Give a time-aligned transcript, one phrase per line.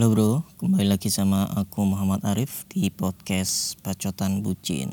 [0.00, 4.88] Halo bro, kembali lagi sama aku Muhammad Arif di podcast Bacotan Bucin.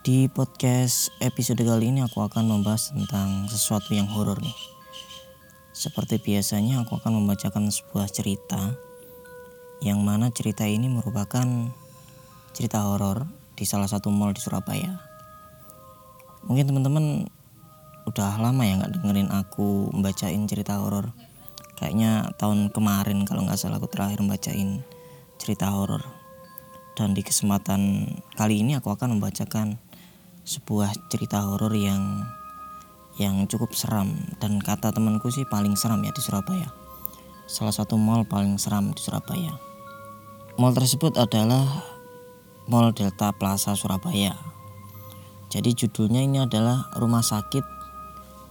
[0.00, 4.56] Di podcast episode kali ini aku akan membahas tentang sesuatu yang horor nih.
[5.76, 8.72] Seperti biasanya aku akan membacakan sebuah cerita
[9.84, 11.44] yang mana cerita ini merupakan
[12.56, 14.96] cerita horor di salah satu mall di Surabaya.
[16.48, 17.28] Mungkin teman-teman
[18.08, 21.12] udah lama ya nggak dengerin aku membacain cerita horor
[21.78, 24.82] kayaknya tahun kemarin kalau nggak salah aku terakhir membacain
[25.38, 26.02] cerita horor.
[26.98, 29.78] Dan di kesempatan kali ini aku akan membacakan
[30.42, 32.26] sebuah cerita horor yang
[33.22, 34.18] yang cukup seram.
[34.42, 36.74] Dan kata temanku sih paling seram ya di Surabaya.
[37.46, 39.54] Salah satu mall paling seram di Surabaya.
[40.58, 41.86] Mall tersebut adalah
[42.66, 44.34] Mall Delta Plaza Surabaya.
[45.48, 47.64] Jadi judulnya ini adalah rumah sakit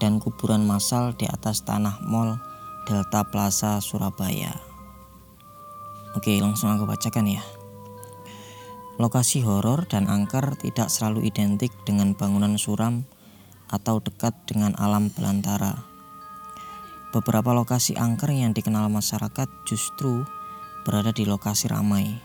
[0.01, 2.41] dan kuburan massal di atas tanah mall
[2.87, 4.55] Delta Plaza Surabaya.
[6.15, 7.43] Oke, langsung aku bacakan ya.
[8.95, 13.03] Lokasi horor dan angker tidak selalu identik dengan bangunan suram
[13.67, 15.83] atau dekat dengan alam belantara.
[17.11, 20.23] Beberapa lokasi angker yang dikenal masyarakat justru
[20.87, 22.15] berada di lokasi ramai.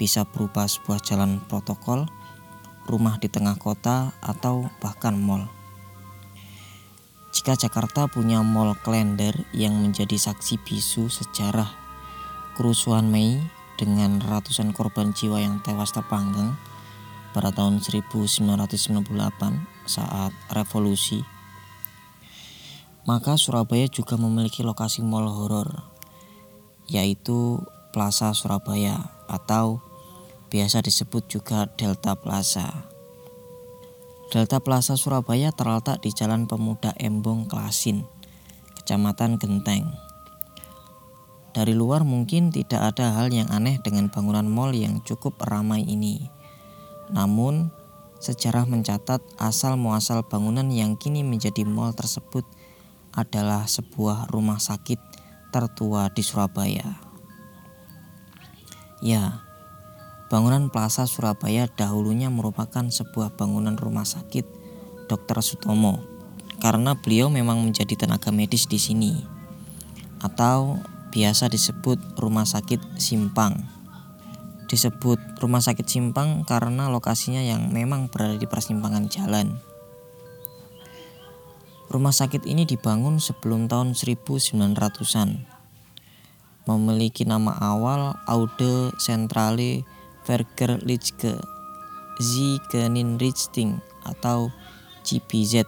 [0.00, 2.08] Bisa berupa sebuah jalan protokol,
[2.88, 5.44] rumah di tengah kota, atau bahkan mall.
[7.42, 11.66] Jika Jakarta punya Mall Klender yang menjadi saksi bisu sejarah
[12.54, 13.42] kerusuhan Mei
[13.74, 16.54] dengan ratusan korban jiwa yang tewas terpanggang
[17.34, 18.46] pada tahun 1998
[19.90, 21.26] saat revolusi,
[23.10, 25.82] maka Surabaya juga memiliki lokasi mall horor,
[26.86, 27.58] yaitu
[27.90, 29.82] Plaza Surabaya atau
[30.46, 32.91] biasa disebut juga Delta Plaza.
[34.32, 38.08] Delta Plaza Surabaya terletak di Jalan Pemuda Embong Klasin,
[38.80, 39.92] Kecamatan Genteng.
[41.52, 46.32] Dari luar mungkin tidak ada hal yang aneh dengan bangunan mall yang cukup ramai ini.
[47.12, 47.76] Namun,
[48.24, 52.48] sejarah mencatat asal muasal bangunan yang kini menjadi mall tersebut
[53.12, 54.96] adalah sebuah rumah sakit
[55.52, 56.88] tertua di Surabaya.
[59.04, 59.44] Ya,
[60.32, 64.48] Bangunan Plaza Surabaya dahulunya merupakan sebuah bangunan rumah sakit
[65.04, 65.44] Dr.
[65.44, 66.00] Sutomo
[66.56, 69.12] karena beliau memang menjadi tenaga medis di sini
[70.24, 70.80] atau
[71.12, 73.60] biasa disebut Rumah Sakit Simpang.
[74.72, 79.60] Disebut Rumah Sakit Simpang karena lokasinya yang memang berada di persimpangan jalan.
[81.92, 85.44] Rumah sakit ini dibangun sebelum tahun 1900-an.
[86.64, 89.84] Memiliki nama awal Aude Centrale
[90.22, 91.38] Verkerlichke,
[92.22, 94.54] Ziekeninrichting atau
[95.02, 95.66] GPZ.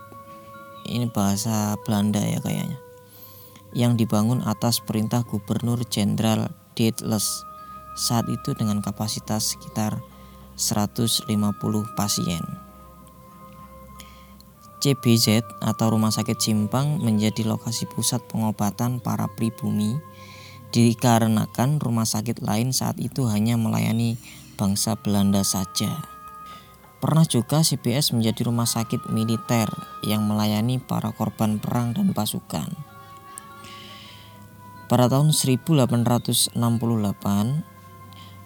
[0.85, 2.79] Ini bahasa Belanda ya kayaknya.
[3.75, 7.43] Yang dibangun atas perintah Gubernur Jenderal Dietles
[7.99, 9.99] saat itu dengan kapasitas sekitar
[10.55, 11.27] 150
[11.99, 12.43] pasien.
[14.85, 19.97] CBZ atau Rumah Sakit Simpang menjadi lokasi pusat pengobatan para pribumi
[20.75, 24.19] dikarenakan rumah sakit lain saat itu hanya melayani
[24.55, 26.07] bangsa Belanda saja.
[27.05, 29.69] Pernah juga CBS menjadi rumah sakit militer
[30.01, 32.73] yang melayani para korban perang dan pasukan.
[34.89, 36.57] Pada tahun 1868,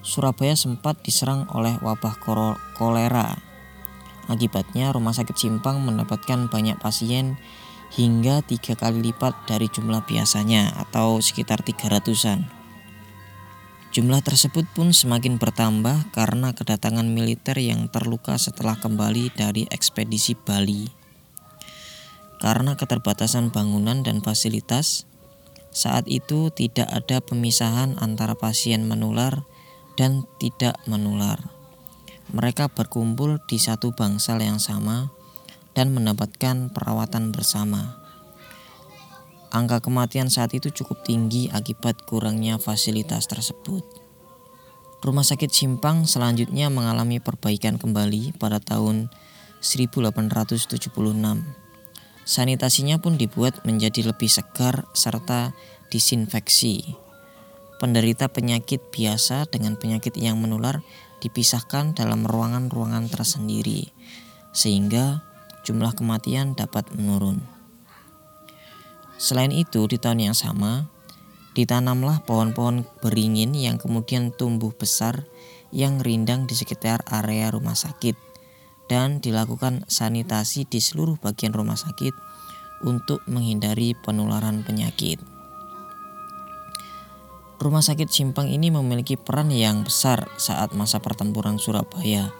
[0.03, 2.19] Surabaya sempat diserang oleh wabah
[2.75, 3.39] kolera.
[4.27, 7.39] Akibatnya, rumah sakit Simpang mendapatkan banyak pasien
[7.95, 12.58] hingga tiga kali lipat dari jumlah biasanya atau sekitar 300-an.
[13.99, 20.87] Jumlah tersebut pun semakin bertambah karena kedatangan militer yang terluka setelah kembali dari ekspedisi Bali.
[22.39, 25.03] Karena keterbatasan bangunan dan fasilitas,
[25.75, 29.43] saat itu tidak ada pemisahan antara pasien menular
[29.99, 31.51] dan tidak menular.
[32.31, 35.11] Mereka berkumpul di satu bangsal yang sama
[35.75, 37.99] dan mendapatkan perawatan bersama.
[39.49, 43.81] Angka kematian saat itu cukup tinggi akibat kurangnya fasilitas tersebut.
[45.01, 49.09] Rumah sakit Simpang selanjutnya mengalami perbaikan kembali pada tahun
[49.65, 50.77] 1876.
[52.29, 55.57] Sanitasinya pun dibuat menjadi lebih segar serta
[55.89, 56.99] disinfeksi.
[57.81, 60.85] Penderita penyakit biasa dengan penyakit yang menular
[61.25, 63.95] dipisahkan dalam ruangan-ruangan tersendiri,
[64.53, 65.25] sehingga
[65.65, 67.58] jumlah kematian dapat menurun.
[69.19, 70.87] Selain itu, di tahun yang sama,
[71.59, 75.27] ditanamlah pohon-pohon beringin yang kemudian tumbuh besar
[75.75, 78.15] yang rindang di sekitar area rumah sakit
[78.87, 82.15] dan dilakukan sanitasi di seluruh bagian rumah sakit
[82.87, 85.19] untuk menghindari penularan penyakit.
[87.59, 92.31] Rumah sakit Simpang ini memiliki peran yang besar saat masa pertempuran Surabaya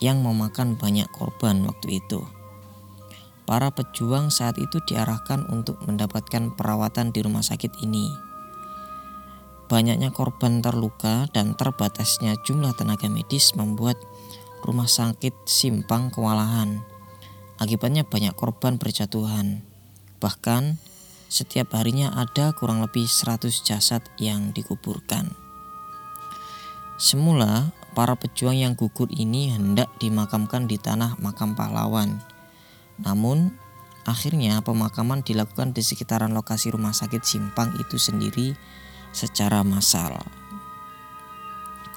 [0.00, 2.24] yang memakan banyak korban waktu itu.
[3.46, 8.10] Para pejuang saat itu diarahkan untuk mendapatkan perawatan di rumah sakit ini.
[9.70, 13.98] Banyaknya korban terluka dan terbatasnya jumlah tenaga medis membuat
[14.66, 16.82] rumah sakit Simpang kewalahan.
[17.62, 19.62] Akibatnya banyak korban berjatuhan.
[20.18, 20.78] Bahkan
[21.30, 25.34] setiap harinya ada kurang lebih 100 jasad yang dikuburkan.
[26.98, 32.22] Semula, para pejuang yang gugur ini hendak dimakamkan di tanah makam pahlawan.
[33.02, 33.52] Namun,
[34.08, 38.56] akhirnya pemakaman dilakukan di sekitaran lokasi rumah sakit Simpang itu sendiri
[39.12, 40.16] secara massal.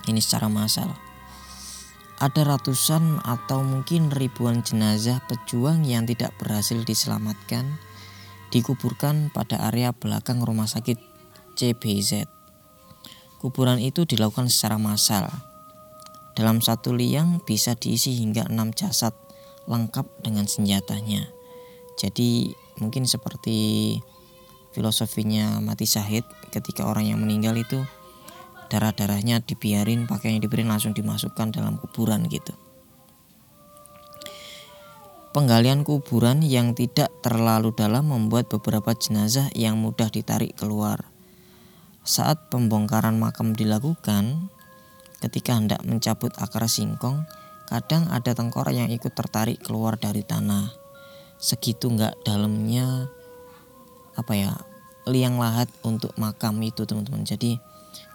[0.07, 0.91] Ini secara massal.
[2.19, 7.79] Ada ratusan atau mungkin ribuan jenazah pejuang yang tidak berhasil diselamatkan
[8.51, 10.99] dikuburkan pada area belakang rumah sakit
[11.55, 12.27] CBZ.
[13.39, 15.31] Kuburan itu dilakukan secara massal.
[16.35, 19.15] Dalam satu liang bisa diisi hingga enam jasad
[19.69, 21.29] lengkap dengan senjatanya.
[21.95, 22.51] Jadi
[22.81, 23.95] mungkin seperti
[24.73, 27.85] filosofinya mati syahid ketika orang yang meninggal itu
[28.69, 32.53] darah-darahnya dibiarin pakainya diberi langsung dimasukkan dalam kuburan gitu.
[35.29, 41.05] Penggalian kuburan yang tidak terlalu dalam membuat beberapa jenazah yang mudah ditarik keluar.
[42.01, 44.49] Saat pembongkaran makam dilakukan,
[45.21, 47.29] ketika hendak mencabut akar singkong,
[47.69, 50.73] kadang ada tengkorak yang ikut tertarik keluar dari tanah.
[51.37, 53.07] Segitu nggak dalamnya
[54.17, 54.51] apa ya
[55.05, 57.21] liang lahat untuk makam itu teman-teman.
[57.23, 57.61] Jadi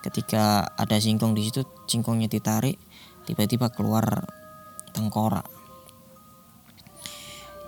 [0.03, 2.77] ketika ada singkong di situ, singkongnya ditarik,
[3.25, 4.27] tiba-tiba keluar
[4.91, 5.47] tengkorak.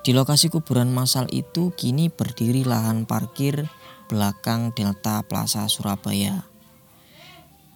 [0.03, 3.67] Di lokasi kuburan massal itu kini berdiri lahan parkir
[4.07, 6.47] belakang Delta Plaza Surabaya.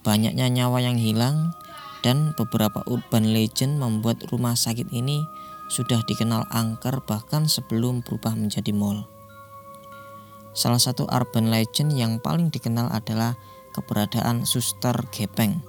[0.07, 1.53] Banyaknya nyawa yang hilang
[2.00, 5.25] dan beberapa urban legend membuat rumah sakit ini
[5.70, 9.06] sudah dikenal angker bahkan sebelum berubah menjadi mall.
[10.50, 13.38] Salah satu urban legend yang paling dikenal adalah
[13.70, 15.62] keberadaan suster gepeng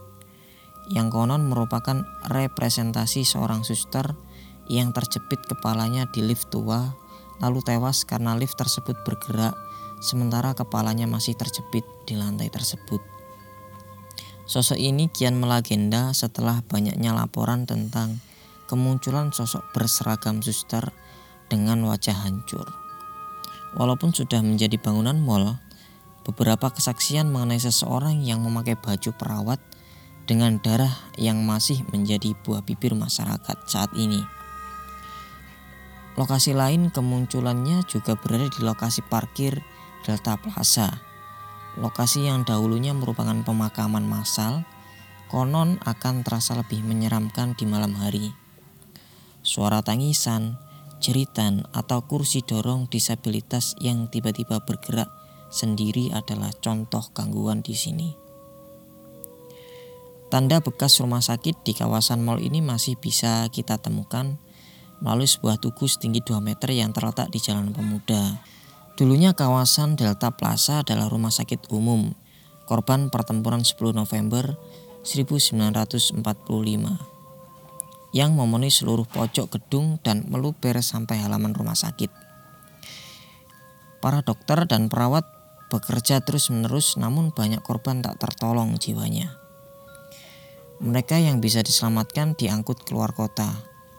[0.89, 4.17] yang konon merupakan representasi seorang suster
[4.67, 6.97] yang terjepit kepalanya di lift tua
[7.39, 9.55] lalu tewas karena lift tersebut bergerak
[10.01, 13.20] sementara kepalanya masih terjepit di lantai tersebut.
[14.51, 18.19] Sosok ini kian melegenda setelah banyaknya laporan tentang
[18.67, 20.91] kemunculan sosok berseragam suster
[21.47, 22.67] dengan wajah hancur.
[23.79, 25.55] Walaupun sudah menjadi bangunan mall,
[26.27, 29.63] beberapa kesaksian mengenai seseorang yang memakai baju perawat
[30.27, 34.19] dengan darah yang masih menjadi buah bibir masyarakat saat ini.
[36.19, 39.63] Lokasi lain kemunculannya juga berada di lokasi parkir
[40.03, 41.10] Delta Plaza.
[41.79, 44.67] Lokasi yang dahulunya merupakan pemakaman massal,
[45.31, 48.35] konon akan terasa lebih menyeramkan di malam hari.
[49.39, 50.59] Suara tangisan,
[50.99, 55.07] jeritan, atau kursi dorong disabilitas yang tiba-tiba bergerak
[55.47, 58.09] sendiri adalah contoh gangguan di sini.
[60.31, 64.39] Tanda bekas rumah sakit di kawasan mall ini masih bisa kita temukan
[65.03, 68.39] melalui sebuah tugu setinggi 2 meter yang terletak di Jalan Pemuda.
[68.99, 72.11] Dulunya kawasan Delta Plaza adalah rumah sakit umum
[72.67, 74.59] korban pertempuran 10 November
[75.07, 76.19] 1945
[78.11, 82.11] yang memenuhi seluruh pojok gedung dan meluber sampai halaman rumah sakit.
[84.03, 85.23] Para dokter dan perawat
[85.71, 89.39] bekerja terus-menerus namun banyak korban tak tertolong jiwanya.
[90.83, 93.47] Mereka yang bisa diselamatkan diangkut keluar kota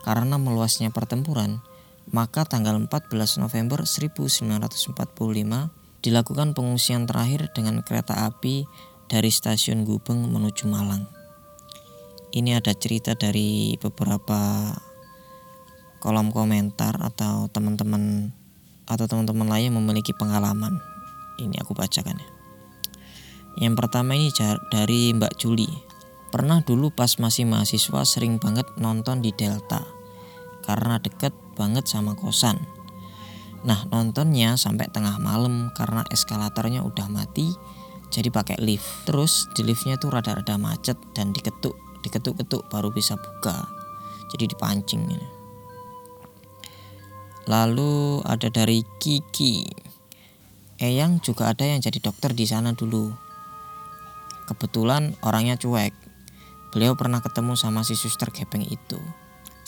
[0.04, 1.64] karena meluasnya pertempuran,
[2.10, 4.90] maka tanggal 14 November 1945
[6.02, 8.66] dilakukan pengungsian terakhir dengan kereta api
[9.06, 11.06] dari stasiun Gubeng menuju Malang.
[12.32, 14.72] Ini ada cerita dari beberapa
[16.02, 18.34] kolom komentar atau teman-teman
[18.88, 20.82] atau teman-teman lain yang memiliki pengalaman.
[21.38, 22.28] Ini aku bacakan ya.
[23.62, 24.32] Yang pertama ini
[24.72, 25.68] dari Mbak Juli.
[26.32, 30.01] Pernah dulu pas masih mahasiswa sering banget nonton di Delta
[30.72, 32.56] karena deket banget sama kosan.
[33.68, 37.52] Nah nontonnya sampai tengah malam karena eskalatornya udah mati
[38.08, 39.04] jadi pakai lift.
[39.04, 43.68] Terus di liftnya tuh rada-rada macet dan diketuk, diketuk-ketuk baru bisa buka.
[44.32, 45.04] Jadi dipancing.
[47.48, 49.68] Lalu ada dari Kiki.
[50.80, 53.12] Eyang juga ada yang jadi dokter di sana dulu.
[54.48, 55.92] Kebetulan orangnya cuek.
[56.72, 58.96] Beliau pernah ketemu sama si suster gepeng itu.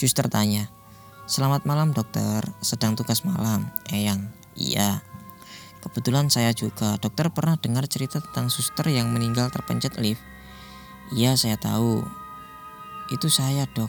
[0.01, 0.73] Suster tanya,
[1.25, 3.73] Selamat malam dokter, sedang tugas malam.
[3.89, 4.29] Eyang,
[4.61, 5.01] iya.
[5.81, 7.01] Kebetulan saya juga.
[7.01, 10.21] Dokter pernah dengar cerita tentang suster yang meninggal terpencet lift.
[11.17, 12.05] Iya, saya tahu.
[13.09, 13.89] Itu saya, Dok.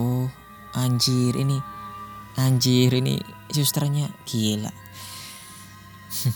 [0.00, 0.32] Oh,
[0.72, 1.60] anjir ini.
[2.40, 3.20] Anjir ini
[3.52, 4.72] susternya gila.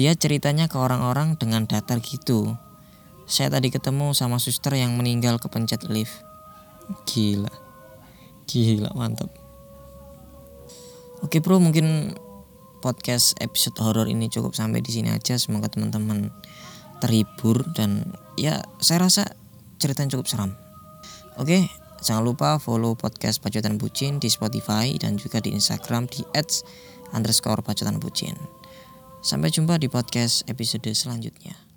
[0.00, 2.56] Dia ceritanya ke orang-orang dengan datar gitu.
[3.28, 6.24] Saya tadi ketemu sama suster yang meninggal kepencet lift.
[7.04, 7.67] Gila.
[8.48, 9.28] Gila, mantap.
[11.20, 12.16] Oke, Bro, mungkin
[12.80, 15.36] podcast episode horor ini cukup sampai di sini aja.
[15.36, 16.32] Semoga teman-teman
[17.04, 19.36] terhibur dan ya saya rasa
[19.76, 20.56] ceritanya cukup seram.
[21.36, 21.68] Oke,
[22.00, 26.24] jangan lupa follow podcast Pacutan Bucin di Spotify dan juga di Instagram di
[27.12, 28.34] @underscore Pacutan Bucin.
[29.20, 31.67] Sampai jumpa di podcast episode selanjutnya.